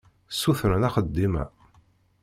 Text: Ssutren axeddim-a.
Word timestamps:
Ssutren 0.31 0.87
axeddim-a. 0.87 1.45